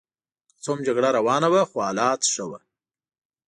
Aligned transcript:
که 0.55 0.59
څه 0.63 0.69
هم 0.73 0.79
جګړه 0.87 1.09
روانه 1.17 1.47
وه 1.51 1.63
خو 1.69 1.77
حالات 1.87 2.21
ښه 2.33 2.43
وو. 2.49 2.59